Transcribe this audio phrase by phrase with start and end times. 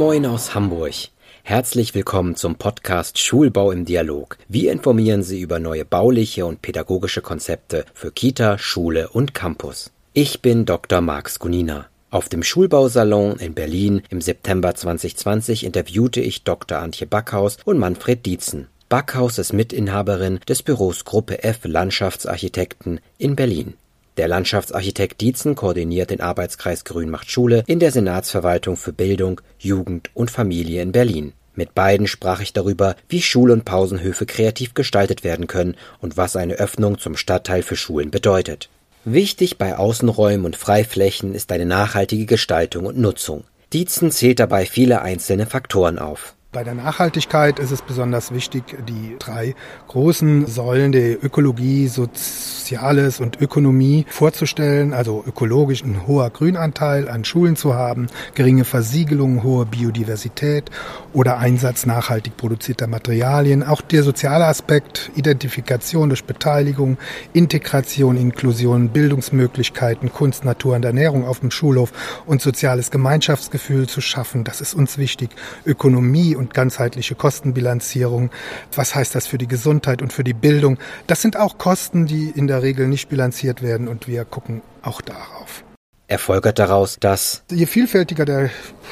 [0.00, 0.94] Moin aus Hamburg.
[1.42, 4.38] Herzlich willkommen zum Podcast Schulbau im Dialog.
[4.48, 9.90] Wir informieren Sie über neue bauliche und pädagogische Konzepte für Kita, Schule und Campus.
[10.14, 11.02] Ich bin Dr.
[11.02, 11.84] Marx Gunina.
[12.10, 16.78] Auf dem Schulbausalon in Berlin im September 2020 interviewte ich Dr.
[16.78, 18.68] Antje Backhaus und Manfred Dietzen.
[18.88, 23.74] Backhaus ist Mitinhaberin des Büros Gruppe F Landschaftsarchitekten in Berlin.
[24.20, 30.10] Der Landschaftsarchitekt Dietzen koordiniert den Arbeitskreis Grün macht Schule in der Senatsverwaltung für Bildung, Jugend
[30.12, 31.32] und Familie in Berlin.
[31.54, 36.36] Mit beiden sprach ich darüber, wie Schul- und Pausenhöfe kreativ gestaltet werden können und was
[36.36, 38.68] eine Öffnung zum Stadtteil für Schulen bedeutet.
[39.06, 43.44] Wichtig bei Außenräumen und Freiflächen ist eine nachhaltige Gestaltung und Nutzung.
[43.72, 46.34] Dietzen zählt dabei viele einzelne Faktoren auf.
[46.52, 49.54] Bei der Nachhaltigkeit ist es besonders wichtig, die drei
[49.86, 54.92] großen Säulen der Ökologie, Soziales und Ökonomie vorzustellen.
[54.92, 60.72] Also ökologisch ein hoher Grünanteil an Schulen zu haben, geringe Versiegelung, hohe Biodiversität
[61.12, 63.62] oder Einsatz nachhaltig produzierter Materialien.
[63.62, 66.98] Auch der soziale Aspekt, Identifikation durch Beteiligung,
[67.32, 71.92] Integration, Inklusion, Bildungsmöglichkeiten, Kunst, Natur und Ernährung auf dem Schulhof
[72.26, 74.42] und soziales Gemeinschaftsgefühl zu schaffen.
[74.42, 75.30] Das ist uns wichtig.
[75.64, 78.30] Ökonomie und ganzheitliche Kostenbilanzierung.
[78.74, 80.78] Was heißt das für die Gesundheit und für die Bildung?
[81.06, 85.00] Das sind auch Kosten, die in der Regel nicht bilanziert werden und wir gucken auch
[85.00, 85.62] darauf.
[86.08, 88.50] Er folgert daraus, dass je vielfältiger der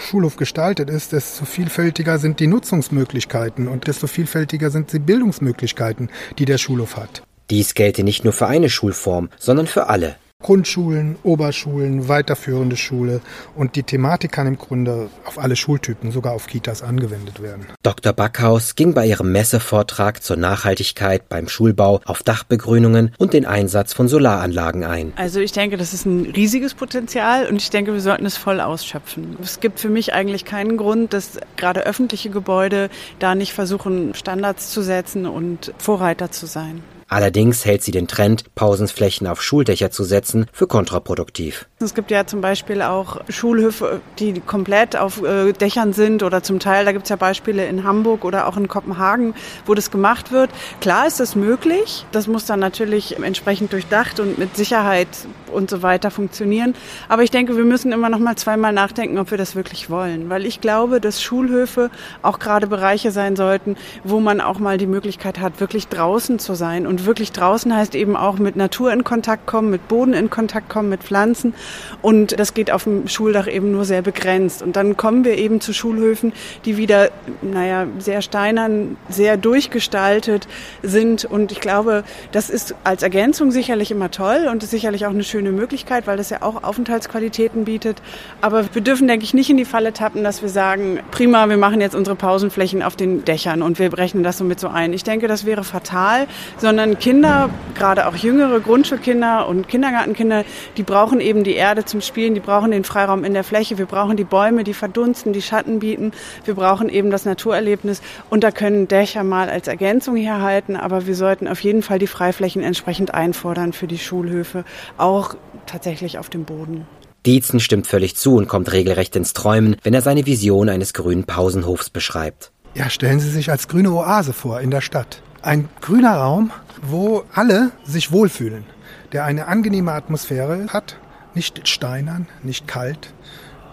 [0.09, 6.45] Schulhof gestaltet ist, desto vielfältiger sind die Nutzungsmöglichkeiten und desto vielfältiger sind die Bildungsmöglichkeiten, die
[6.45, 7.25] der Schulhof hat.
[7.51, 10.15] Dies gelte nicht nur für eine Schulform, sondern für alle.
[10.41, 13.20] Grundschulen, Oberschulen, weiterführende Schule
[13.56, 17.67] und die Thematik kann im Grunde auf alle Schultypen, sogar auf Kitas angewendet werden.
[17.83, 18.12] Dr.
[18.12, 24.06] Backhaus ging bei ihrem Messevortrag zur Nachhaltigkeit beim Schulbau auf Dachbegrünungen und den Einsatz von
[24.06, 25.12] Solaranlagen ein.
[25.16, 28.61] Also ich denke, das ist ein riesiges Potenzial und ich denke, wir sollten es voll
[28.61, 29.36] ausschöpfen.
[29.42, 34.71] Es gibt für mich eigentlich keinen Grund, dass gerade öffentliche Gebäude da nicht versuchen, Standards
[34.71, 36.84] zu setzen und Vorreiter zu sein.
[37.09, 41.67] Allerdings hält sie den Trend, Pausenflächen auf Schuldächer zu setzen, für kontraproduktiv.
[41.81, 46.59] Es gibt ja zum Beispiel auch Schulhöfe, die komplett auf äh, Dächern sind oder zum
[46.59, 49.33] Teil, da gibt es ja Beispiele in Hamburg oder auch in Kopenhagen,
[49.65, 50.50] wo das gemacht wird.
[50.81, 55.06] Klar ist das möglich, das muss dann natürlich entsprechend durchdacht und mit Sicherheit
[55.53, 56.75] und so weiter funktionieren.
[57.09, 60.28] Aber ich denke, wir müssen immer noch mal zweimal nachdenken, ob wir das wirklich wollen.
[60.31, 64.89] Weil ich glaube, dass Schulhöfe auch gerade Bereiche sein sollten, wo man auch mal die
[64.89, 68.93] Möglichkeit hat, wirklich draußen zu sein und und wirklich draußen heißt eben auch mit Natur
[68.93, 71.55] in Kontakt kommen, mit Boden in Kontakt kommen, mit Pflanzen.
[72.03, 74.62] Und das geht auf dem Schuldach eben nur sehr begrenzt.
[74.62, 76.33] Und dann kommen wir eben zu Schulhöfen,
[76.65, 77.11] die wieder,
[77.43, 80.47] naja, sehr steinern, sehr durchgestaltet
[80.83, 81.25] sind.
[81.25, 85.25] Und ich glaube, das ist als Ergänzung sicherlich immer toll und ist sicherlich auch eine
[85.25, 88.01] schöne Möglichkeit, weil das ja auch Aufenthaltsqualitäten bietet.
[88.41, 91.57] Aber wir dürfen, denke ich, nicht in die Falle tappen, dass wir sagen, prima, wir
[91.57, 94.93] machen jetzt unsere Pausenflächen auf den Dächern und wir rechnen das so mit so ein.
[94.93, 96.27] Ich denke, das wäre fatal,
[96.59, 100.45] sondern Kinder, gerade auch jüngere Grundschulkinder und Kindergartenkinder,
[100.77, 103.85] die brauchen eben die Erde zum Spielen, die brauchen den Freiraum in der Fläche, wir
[103.85, 106.13] brauchen die Bäume, die verdunsten, die Schatten bieten,
[106.45, 111.15] wir brauchen eben das Naturerlebnis und da können Dächer mal als Ergänzung herhalten, aber wir
[111.15, 114.65] sollten auf jeden Fall die Freiflächen entsprechend einfordern für die Schulhöfe,
[114.97, 115.35] auch
[115.67, 116.87] tatsächlich auf dem Boden.
[117.27, 121.25] Dietzen stimmt völlig zu und kommt regelrecht ins Träumen, wenn er seine Vision eines grünen
[121.25, 122.53] Pausenhofs beschreibt.
[122.75, 125.21] Ja, stellen Sie sich als grüne Oase vor in der Stadt.
[125.43, 126.53] Ein grüner Raum,
[126.83, 128.65] wo alle sich wohlfühlen,
[129.13, 130.97] der eine angenehme Atmosphäre hat,
[131.38, 133.15] nicht steinern, nicht kalt,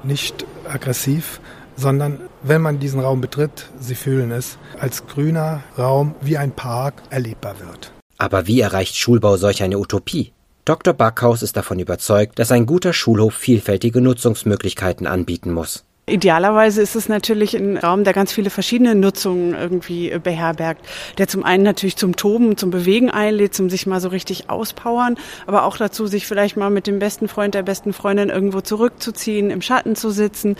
[0.04, 1.42] nicht aggressiv,
[1.76, 7.02] sondern wenn man diesen Raum betritt, Sie fühlen es, als grüner Raum wie ein Park
[7.10, 7.92] erlebbar wird.
[8.20, 10.32] Aber wie erreicht Schulbau solch eine Utopie?
[10.64, 10.94] Dr.
[10.94, 15.86] Backhaus ist davon überzeugt, dass ein guter Schulhof vielfältige Nutzungsmöglichkeiten anbieten muss.
[16.08, 20.86] Idealerweise ist es natürlich ein Raum, der ganz viele verschiedene Nutzungen irgendwie äh, beherbergt.
[21.18, 25.18] Der zum einen natürlich zum Toben, zum Bewegen einlädt, zum sich mal so richtig auspowern,
[25.48, 29.50] aber auch dazu, sich vielleicht mal mit dem besten Freund, der besten Freundin irgendwo zurückzuziehen,
[29.50, 30.58] im Schatten zu sitzen,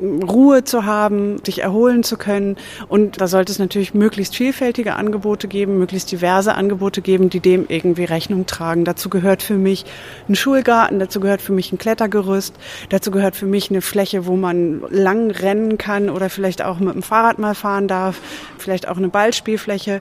[0.00, 2.56] Ruhe zu haben, sich erholen zu können.
[2.88, 7.66] Und da sollte es natürlich möglichst vielfältige Angebote geben, möglichst diverse Angebote geben, die dem
[7.68, 8.86] irgendwie Rechnung tragen.
[8.86, 9.84] Dazu gehört für mich
[10.26, 12.54] ein Schulgarten, dazu gehört für mich ein Klettergerüst,
[12.88, 16.94] dazu gehört für mich eine Fläche, wo man lang rennen kann oder vielleicht auch mit
[16.94, 18.20] dem Fahrrad mal fahren darf,
[18.58, 20.00] vielleicht auch eine Ballspielfläche.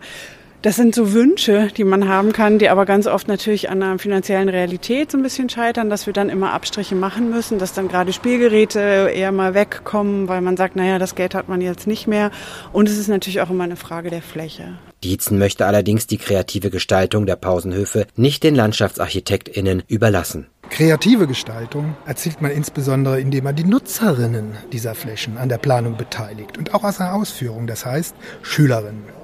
[0.66, 4.00] Das sind so Wünsche, die man haben kann, die aber ganz oft natürlich an einer
[4.00, 7.88] finanziellen Realität so ein bisschen scheitern, dass wir dann immer Abstriche machen müssen, dass dann
[7.88, 8.80] gerade Spielgeräte
[9.14, 12.32] eher mal wegkommen, weil man sagt, naja, das Geld hat man jetzt nicht mehr.
[12.74, 14.80] Und es ist natürlich auch immer eine Frage der Fläche.
[15.04, 20.48] Dietzen möchte allerdings die kreative Gestaltung der Pausenhöfe nicht den LandschaftsarchitektInnen überlassen.
[20.70, 26.58] Kreative Gestaltung erzielt man insbesondere, indem man die Nutzerinnen dieser Flächen an der Planung beteiligt
[26.58, 29.15] und auch aus der Ausführung, das heißt Schülerinnen.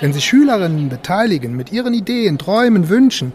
[0.00, 3.32] Wenn Sie Schülerinnen beteiligen mit ihren Ideen, Träumen, Wünschen,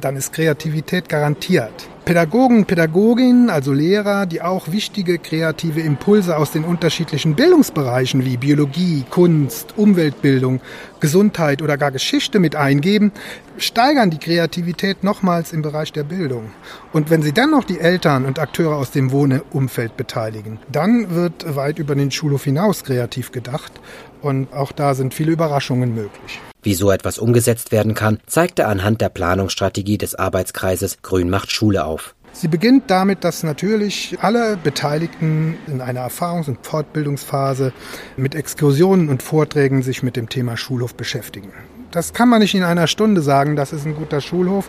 [0.00, 1.88] dann ist Kreativität garantiert.
[2.04, 9.04] Pädagogen, Pädagoginnen, also Lehrer, die auch wichtige kreative Impulse aus den unterschiedlichen Bildungsbereichen wie Biologie,
[9.08, 10.60] Kunst, Umweltbildung,
[10.98, 13.12] Gesundheit oder gar Geschichte mit eingeben,
[13.58, 16.50] steigern die Kreativität nochmals im Bereich der Bildung.
[16.92, 21.54] Und wenn sie dann noch die Eltern und Akteure aus dem Wohnumfeld beteiligen, dann wird
[21.54, 23.72] weit über den Schulhof hinaus kreativ gedacht
[24.22, 26.40] und auch da sind viele Überraschungen möglich.
[26.62, 31.50] Wie so etwas umgesetzt werden kann, zeigt er anhand der Planungsstrategie des Arbeitskreises Grün macht
[31.50, 32.14] Schule auf.
[32.32, 37.72] Sie beginnt damit, dass natürlich alle Beteiligten in einer Erfahrungs- und Fortbildungsphase
[38.16, 41.52] mit Exkursionen und Vorträgen sich mit dem Thema Schulhof beschäftigen.
[41.90, 44.68] Das kann man nicht in einer Stunde sagen, das ist ein guter Schulhof.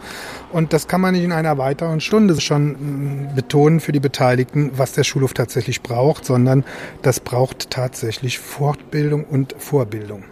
[0.51, 4.71] Und das kann man nicht in einer weiteren Stunde schon mm, betonen für die Beteiligten,
[4.75, 6.63] was der Schulhof tatsächlich braucht, sondern
[7.03, 10.23] das braucht tatsächlich Fortbildung und Vorbildung.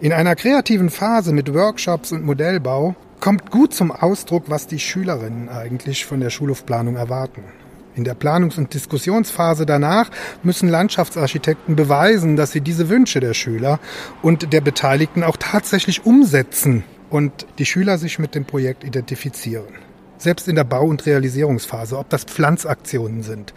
[0.00, 5.48] In einer kreativen Phase mit Workshops und Modellbau kommt gut zum Ausdruck, was die Schülerinnen
[5.48, 7.44] eigentlich von der Schulhofplanung erwarten.
[7.94, 10.10] In der Planungs- und Diskussionsphase danach
[10.42, 13.80] müssen Landschaftsarchitekten beweisen, dass sie diese Wünsche der Schüler
[14.22, 19.74] und der Beteiligten auch tatsächlich umsetzen und die Schüler sich mit dem Projekt identifizieren.
[20.16, 23.52] Selbst in der Bau- und Realisierungsphase, ob das Pflanzaktionen sind,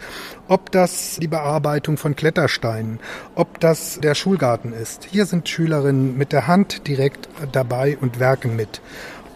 [0.48, 2.98] ob das die Bearbeitung von Klettersteinen,
[3.36, 5.04] ob das der Schulgarten ist.
[5.04, 8.80] Hier sind Schülerinnen mit der Hand direkt dabei und werken mit.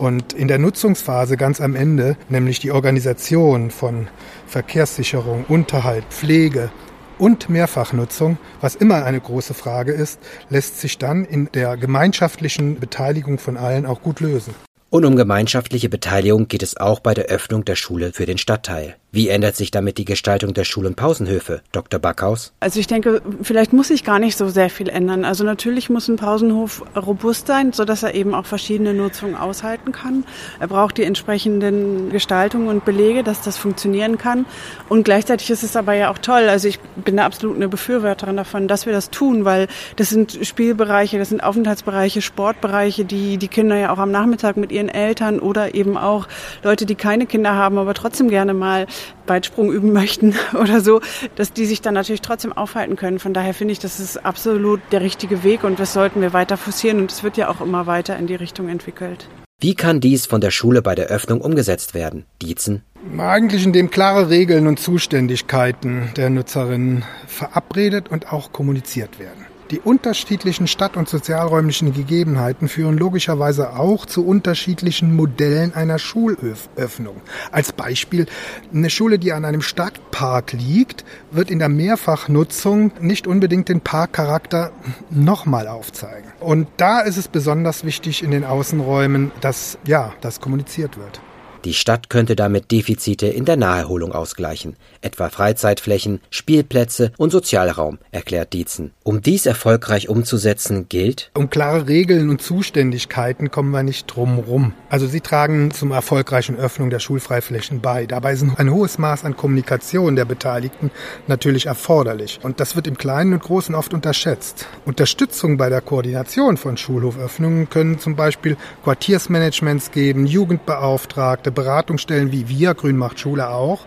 [0.01, 4.09] Und in der Nutzungsphase ganz am Ende, nämlich die Organisation von
[4.47, 6.71] Verkehrssicherung, Unterhalt, Pflege
[7.19, 10.19] und Mehrfachnutzung, was immer eine große Frage ist,
[10.49, 14.55] lässt sich dann in der gemeinschaftlichen Beteiligung von allen auch gut lösen.
[14.89, 18.97] Und um gemeinschaftliche Beteiligung geht es auch bei der Öffnung der Schule für den Stadtteil.
[19.13, 21.99] Wie ändert sich damit die Gestaltung der Schul- und Pausenhöfe, Dr.
[21.99, 22.53] Backhaus?
[22.61, 25.25] Also ich denke, vielleicht muss sich gar nicht so sehr viel ändern.
[25.25, 30.25] Also natürlich muss ein Pausenhof robust sein, sodass er eben auch verschiedene Nutzungen aushalten kann.
[30.61, 34.47] Er braucht die entsprechenden Gestaltungen und Belege, dass das funktionieren kann.
[34.89, 36.49] Und gleichzeitig ist es aber ja auch toll.
[36.49, 39.67] Also ich bin da absolut eine Befürworterin davon, dass wir das tun, weil
[39.97, 44.71] das sind Spielbereiche, das sind Aufenthaltsbereiche, Sportbereiche, die die Kinder ja auch am Nachmittag mit
[44.71, 46.29] ihren Eltern oder eben auch
[46.63, 48.87] Leute, die keine Kinder haben, aber trotzdem gerne mal
[49.27, 51.01] Weitsprung üben möchten oder so,
[51.37, 53.19] dass die sich dann natürlich trotzdem aufhalten können.
[53.19, 56.57] Von daher finde ich, das ist absolut der richtige Weg und das sollten wir weiter
[56.57, 59.29] forcieren und es wird ja auch immer weiter in die Richtung entwickelt.
[59.61, 62.25] Wie kann dies von der Schule bei der Öffnung umgesetzt werden?
[62.41, 62.83] Dietzen?
[63.19, 69.50] Eigentlich indem klare Regeln und Zuständigkeiten der Nutzerinnen verabredet und auch kommuniziert werden.
[69.71, 77.21] Die unterschiedlichen stadt- und sozialräumlichen Gegebenheiten führen logischerweise auch zu unterschiedlichen Modellen einer Schulöffnung.
[77.53, 78.27] Als Beispiel,
[78.75, 84.73] eine Schule, die an einem Stadtpark liegt, wird in der Mehrfachnutzung nicht unbedingt den Parkcharakter
[85.09, 86.33] nochmal aufzeigen.
[86.41, 91.21] Und da ist es besonders wichtig in den Außenräumen, dass, ja, das kommuniziert wird.
[91.65, 98.55] Die Stadt könnte damit Defizite in der Naherholung ausgleichen, etwa Freizeitflächen, Spielplätze und Sozialraum, erklärt
[98.55, 98.93] Dietzen.
[99.03, 104.73] Um dies erfolgreich umzusetzen, gilt, um klare Regeln und Zuständigkeiten kommen wir nicht drum rum.
[104.89, 108.07] Also sie tragen zum erfolgreichen Öffnung der Schulfreiflächen bei.
[108.07, 110.91] Dabei ist ein hohes Maß an Kommunikation der Beteiligten
[111.27, 112.41] natürlich erforderlich.
[112.43, 114.67] Und das wird im Kleinen und Großen oft unterschätzt.
[114.87, 122.75] Unterstützung bei der Koordination von Schulhoföffnungen können zum Beispiel Quartiersmanagements geben, Jugendbeauftragte, Beratungsstellen wie wir,
[122.75, 123.87] Grün macht Schule auch.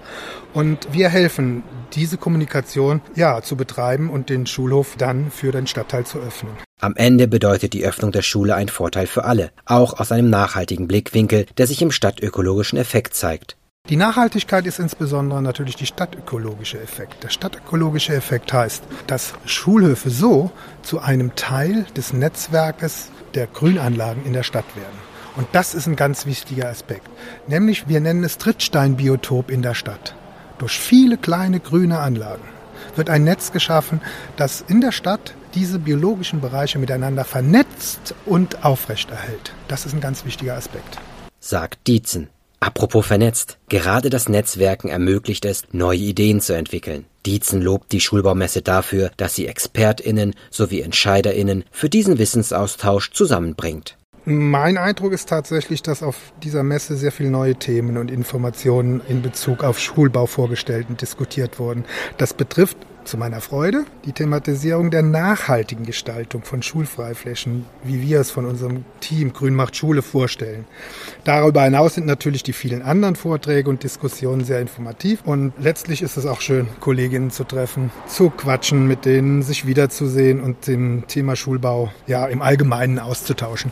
[0.53, 6.05] Und wir helfen, diese Kommunikation ja zu betreiben und den Schulhof dann für den Stadtteil
[6.05, 6.53] zu öffnen.
[6.79, 10.87] Am Ende bedeutet die Öffnung der Schule einen Vorteil für alle, auch aus einem nachhaltigen
[10.87, 13.55] Blickwinkel, der sich im stadtökologischen Effekt zeigt.
[13.89, 17.21] Die Nachhaltigkeit ist insbesondere natürlich die stadtökologische Effekt.
[17.23, 20.51] Der stadtökologische Effekt heißt, dass Schulhöfe so
[20.83, 25.12] zu einem Teil des Netzwerkes der Grünanlagen in der Stadt werden.
[25.35, 27.07] Und das ist ein ganz wichtiger Aspekt.
[27.47, 30.15] Nämlich, wir nennen es Trittsteinbiotop in der Stadt.
[30.59, 32.43] Durch viele kleine grüne Anlagen
[32.95, 34.01] wird ein Netz geschaffen,
[34.37, 39.53] das in der Stadt diese biologischen Bereiche miteinander vernetzt und aufrechterhält.
[39.67, 40.99] Das ist ein ganz wichtiger Aspekt.
[41.39, 42.29] Sagt Dietzen.
[42.59, 43.57] Apropos vernetzt.
[43.67, 47.05] Gerade das Netzwerken ermöglicht es, neue Ideen zu entwickeln.
[47.25, 53.97] Dietzen lobt die Schulbaumesse dafür, dass sie ExpertInnen sowie EntscheiderInnen für diesen Wissensaustausch zusammenbringt.
[54.25, 59.21] Mein Eindruck ist tatsächlich, dass auf dieser Messe sehr viele neue Themen und Informationen in
[59.21, 61.83] Bezug auf Schulbau vorgestellt und diskutiert wurden.
[62.17, 68.31] Das betrifft zu meiner Freude die Thematisierung der nachhaltigen Gestaltung von Schulfreiflächen, wie wir es
[68.31, 70.63] von unserem Team Grün macht Schule vorstellen.
[71.25, 76.15] Darüber hinaus sind natürlich die vielen anderen Vorträge und Diskussionen sehr informativ und letztlich ist
[76.15, 81.35] es auch schön, Kolleginnen zu treffen, zu quatschen mit denen, sich wiederzusehen und dem Thema
[81.35, 83.71] Schulbau ja im Allgemeinen auszutauschen.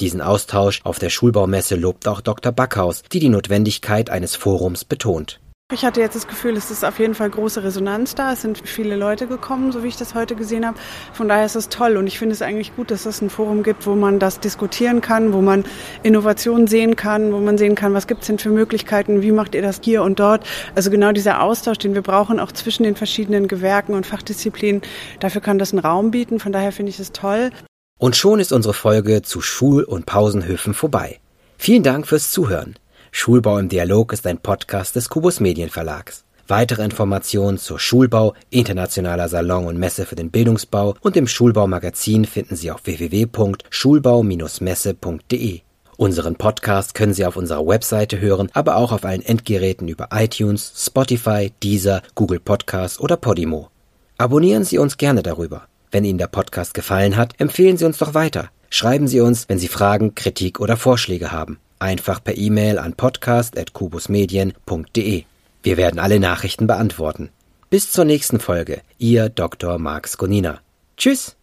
[0.00, 2.50] Diesen Austausch auf der Schulbaumesse lobt auch Dr.
[2.50, 5.40] Backhaus, die die Notwendigkeit eines Forums betont.
[5.72, 8.32] Ich hatte jetzt das Gefühl, es ist auf jeden Fall große Resonanz da.
[8.32, 10.76] Es sind viele Leute gekommen, so wie ich das heute gesehen habe.
[11.12, 13.62] Von daher ist es toll und ich finde es eigentlich gut, dass es ein Forum
[13.62, 15.64] gibt, wo man das diskutieren kann, wo man
[16.02, 19.54] Innovationen sehen kann, wo man sehen kann, was gibt es denn für Möglichkeiten, wie macht
[19.54, 20.46] ihr das hier und dort.
[20.74, 24.82] Also genau dieser Austausch, den wir brauchen, auch zwischen den verschiedenen Gewerken und Fachdisziplinen,
[25.20, 26.40] dafür kann das einen Raum bieten.
[26.40, 27.50] Von daher finde ich es toll.
[27.98, 31.20] Und schon ist unsere Folge zu Schul- und Pausenhöfen vorbei.
[31.58, 32.74] Vielen Dank fürs Zuhören.
[33.12, 36.24] Schulbau im Dialog ist ein Podcast des Kubus Medienverlags.
[36.48, 42.56] Weitere Informationen zur Schulbau, internationaler Salon und Messe für den Bildungsbau und dem Schulbaumagazin finden
[42.56, 45.60] Sie auf www.schulbau-messe.de.
[45.96, 50.74] Unseren Podcast können Sie auf unserer Webseite hören, aber auch auf allen Endgeräten über iTunes,
[50.76, 53.70] Spotify, Deezer, Google Podcast oder Podimo.
[54.18, 55.68] Abonnieren Sie uns gerne darüber.
[55.94, 58.50] Wenn Ihnen der Podcast gefallen hat, empfehlen Sie uns doch weiter.
[58.68, 61.60] Schreiben Sie uns, wenn Sie Fragen, Kritik oder Vorschläge haben.
[61.78, 65.22] Einfach per E-Mail an podcast.kubusmedien.de.
[65.62, 67.28] Wir werden alle Nachrichten beantworten.
[67.70, 68.80] Bis zur nächsten Folge.
[68.98, 69.78] Ihr Dr.
[69.78, 70.58] Marx Gonina.
[70.96, 71.36] Tschüss!